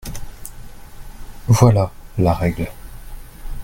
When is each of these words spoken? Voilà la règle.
Voilà 1.47 1.91
la 2.17 2.33
règle. 2.33 2.71